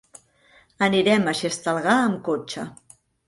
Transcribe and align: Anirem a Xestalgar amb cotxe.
Anirem 0.87 1.29
a 1.31 1.35
Xestalgar 1.41 1.93
amb 2.07 2.19
cotxe. 2.31 2.65